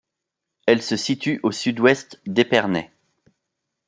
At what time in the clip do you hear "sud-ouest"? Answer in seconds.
1.51-2.19